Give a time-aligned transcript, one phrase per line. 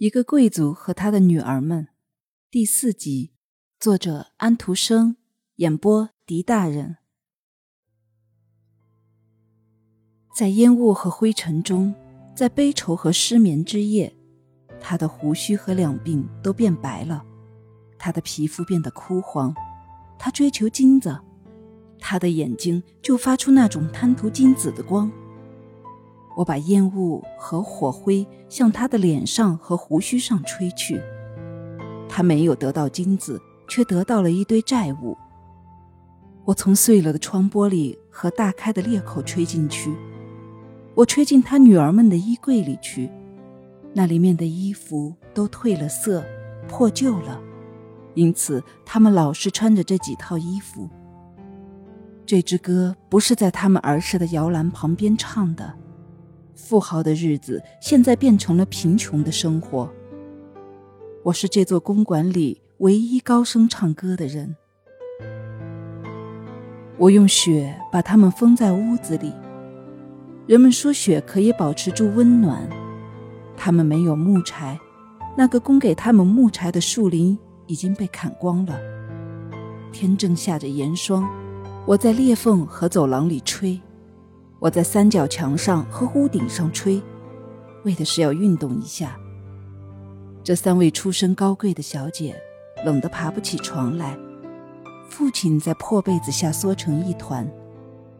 [0.00, 1.88] 一个贵族和他的女儿们，
[2.50, 3.32] 第四集，
[3.78, 5.16] 作者安徒生，
[5.56, 6.96] 演播狄大人。
[10.34, 11.94] 在烟雾和灰尘中，
[12.34, 14.16] 在悲愁和失眠之夜，
[14.80, 17.22] 他的胡须和两鬓都变白了，
[17.98, 19.54] 他的皮肤变得枯黄。
[20.18, 21.20] 他追求金子，
[21.98, 25.12] 他的眼睛就发出那种贪图金子的光。
[26.40, 30.98] 我把烟雾和火灰向他的脸上和胡须上吹去，
[32.08, 33.38] 他没有得到金子，
[33.68, 35.18] 却得到了一堆债务。
[36.46, 39.94] 我从碎了的窗玻璃和大开的裂口吹进去，
[40.94, 43.10] 我吹进他女儿们的衣柜里去，
[43.92, 46.24] 那里面的衣服都褪了色，
[46.66, 47.38] 破旧了，
[48.14, 50.88] 因此他们老是穿着这几套衣服。
[52.24, 55.74] 这支歌不是在他们儿时的摇篮旁边唱的。
[56.60, 59.90] 富豪的日子现在变成了贫穷的生活。
[61.22, 64.54] 我是这座公馆里唯一高声唱歌的人。
[66.98, 69.32] 我用雪把它们封在屋子里。
[70.46, 72.68] 人们说雪可以保持住温暖。
[73.56, 74.78] 他们没有木柴，
[75.36, 78.78] 那个供给他们木柴的树林已经被砍光了。
[79.92, 81.28] 天正下着严霜，
[81.86, 83.80] 我在裂缝和走廊里吹。
[84.60, 87.02] 我在三角墙上和屋顶上吹，
[87.84, 89.18] 为的是要运动一下。
[90.44, 92.38] 这三位出身高贵的小姐
[92.84, 94.18] 冷得爬不起床来，
[95.08, 97.50] 父亲在破被子下缩成一团，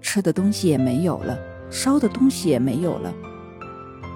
[0.00, 1.38] 吃的东西也没有了，
[1.70, 3.12] 烧的东西也没有了。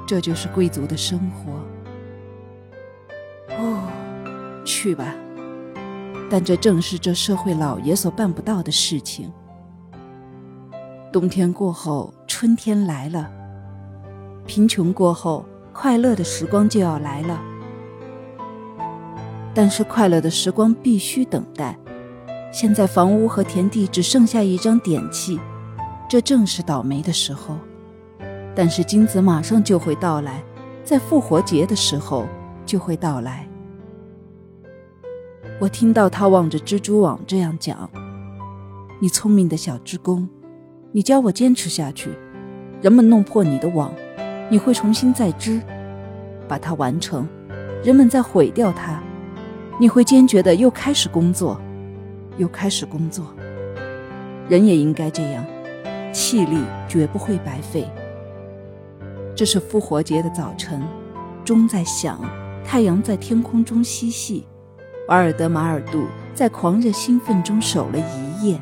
[0.06, 1.52] 这就是贵族的生活。
[3.54, 3.86] 哦，
[4.64, 5.14] 去吧，
[6.30, 9.30] 但这正是这社会老爷所办不到的事情。
[11.14, 13.26] 冬天过后，春天来了；
[14.48, 17.40] 贫穷过后，快乐的时光就要来了。
[19.54, 21.78] 但是快乐的时光必须等待。
[22.50, 25.38] 现在房屋和田地只剩下一张点契，
[26.08, 27.58] 这正是倒霉的时候。
[28.52, 30.42] 但是金子马上就会到来，
[30.82, 32.26] 在复活节的时候
[32.66, 33.48] 就会到来。
[35.60, 37.88] 我听到他望着蜘蛛网这样讲
[39.00, 40.28] ：“你聪明的小织工。”
[40.96, 42.08] 你教我坚持下去，
[42.80, 43.92] 人们弄破你的网，
[44.48, 45.60] 你会重新再织，
[46.46, 47.26] 把它完成；
[47.82, 49.02] 人们再毁掉它，
[49.80, 51.60] 你会坚决的又开始工作，
[52.36, 53.26] 又开始工作。
[54.48, 55.44] 人也应该这样，
[56.12, 57.90] 气力绝不会白费。
[59.34, 60.80] 这是复活节的早晨，
[61.44, 62.20] 钟在响，
[62.64, 64.46] 太阳在天空中嬉戏，
[65.08, 66.04] 瓦尔德马尔杜
[66.36, 68.60] 在狂热兴奋中守了一夜，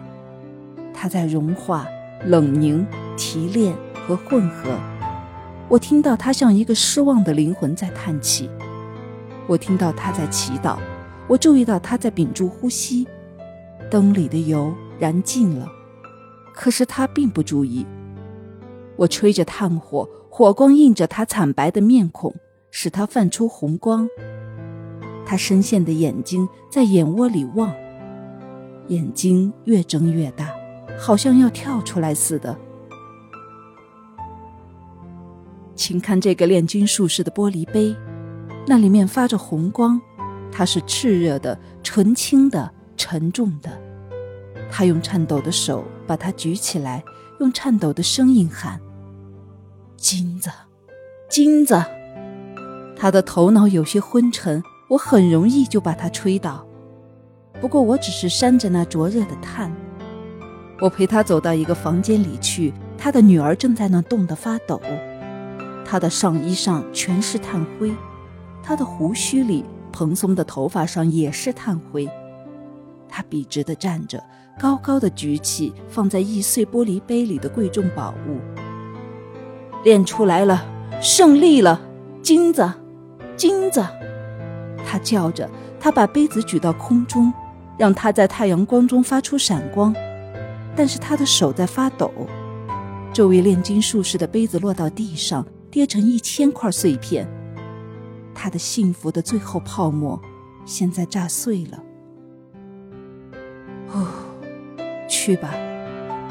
[0.95, 1.87] 他在融化。
[2.25, 3.75] 冷凝、提炼
[4.07, 4.79] 和混合，
[5.69, 8.49] 我听到他像一个失望的灵魂在叹气。
[9.49, 10.79] 我听到他在祈祷，
[11.27, 13.07] 我注意到他在屏住呼吸。
[13.91, 15.67] 灯里的油燃尽了，
[16.55, 17.85] 可是他并不注意。
[18.97, 22.33] 我吹着炭火，火光映着他惨白的面孔，
[22.71, 24.09] 使他泛出红光。
[25.27, 27.75] 他深陷的眼睛在眼窝里望，
[28.87, 30.62] 眼睛越睁越大。
[30.99, 32.57] 好像要跳出来似的，
[35.75, 37.97] 请看这个炼金术士的玻璃杯，
[38.67, 40.01] 那里面发着红光，
[40.53, 43.71] 它是炽热的、纯青的、沉重的。
[44.71, 47.05] 他用颤抖的手把它举起来，
[47.41, 48.81] 用颤抖的声音喊
[49.99, 50.51] ：“金子，
[51.29, 51.83] 金子！”
[52.97, 56.67] 他的头脑有些昏沉，我很容易就把他吹倒。
[57.61, 59.71] 不过我只是扇着那灼热的炭。
[60.83, 64.81] 我陪他走到一个房间里去，他的女儿正在那冻得发抖，
[65.85, 67.95] 他的上衣上全是炭灰，
[68.65, 72.11] 他的胡须里、蓬松的头发上也是炭灰。
[73.09, 74.21] 他笔直地站着，
[74.59, 78.41] 高高的举起放在易碎玻璃杯里的贵重宝物。
[79.85, 80.67] 练出来了，
[81.01, 81.81] 胜利了，
[82.23, 82.69] 金子，
[83.37, 83.87] 金子！
[84.85, 87.33] 他叫着，他把杯子举到空中，
[87.79, 89.95] 让它在太阳光中发出闪光。
[90.75, 92.11] 但是他的手在发抖，
[93.13, 97.29] 这位炼金术士的杯子落到地上，跌成一千块碎片。
[98.35, 100.21] 他的幸福的最后泡沫，
[100.65, 101.83] 现在炸碎了。
[103.93, 104.09] 哦，
[105.09, 105.55] 去吧，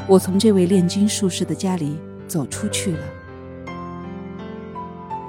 [0.07, 1.95] 我从这位炼金术士的家里
[2.27, 3.03] 走出去了。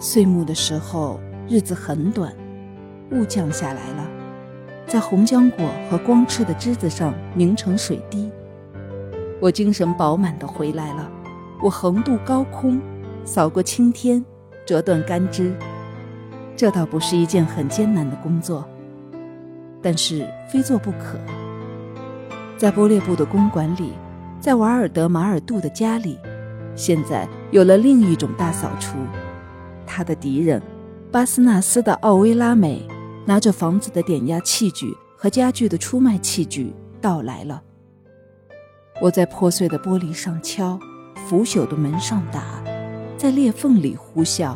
[0.00, 2.34] 岁暮的时候，日子很短，
[3.10, 4.08] 雾降下来了，
[4.86, 8.32] 在红浆果和光赤的枝子上凝成水滴。
[9.42, 11.10] 我精神饱满地回来了，
[11.60, 12.80] 我横渡高空，
[13.24, 14.24] 扫过青天，
[14.64, 15.52] 折断干枝。
[16.54, 18.64] 这倒不是一件很艰难的工作，
[19.82, 21.18] 但是非做不可。
[22.56, 23.94] 在波列布的公馆里，
[24.38, 26.20] 在瓦尔德马尔杜的家里，
[26.76, 28.96] 现在有了另一种大扫除。
[29.84, 30.62] 他的敌人，
[31.10, 32.86] 巴斯纳斯的奥威拉美，
[33.26, 37.60] 拿着房子的点压器具和家具的出卖器具到来了。
[39.02, 40.78] 我在破碎的玻璃上敲，
[41.26, 42.62] 腐朽的门上打，
[43.16, 44.54] 在裂缝里呼啸。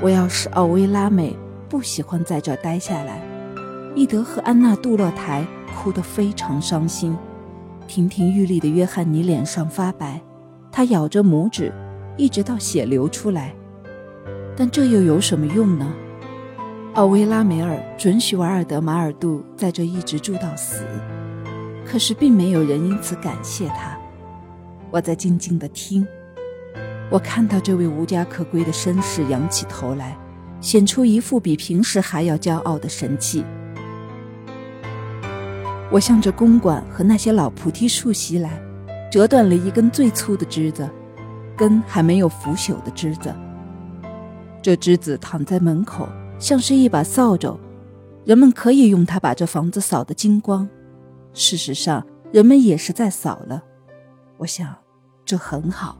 [0.00, 1.36] 我要是奥威拉美，
[1.68, 3.20] 不喜欢在这待下来。
[3.96, 7.18] 伊德和安娜杜洛台哭得非常伤心，
[7.88, 10.22] 亭亭玉立的约翰尼脸上发白，
[10.70, 11.72] 他咬着拇指，
[12.16, 13.52] 一直到血流出来。
[14.56, 15.92] 但这又有什么用呢？
[16.94, 20.84] 奥维拉梅尔准许瓦尔德马尔杜在这一直住到死，
[21.86, 23.96] 可是并没有人因此感谢他。
[24.90, 26.04] 我在静静地听。
[27.08, 30.18] 我看到这位无家可归的绅士仰起头来，
[30.60, 33.44] 显出一副比平时还要骄傲的神气。
[35.92, 38.60] 我向着公馆和那些老菩提树袭来，
[39.12, 40.90] 折断了一根最粗的枝子，
[41.56, 43.32] 根还没有腐朽的枝子。
[44.60, 46.08] 这枝子躺在门口，
[46.40, 47.56] 像是一把扫帚，
[48.24, 50.66] 人们可以用它把这房子扫得精光。
[51.34, 53.62] 事实上，人们也是在扫了。
[54.38, 54.74] 我想，
[55.24, 55.99] 这很好。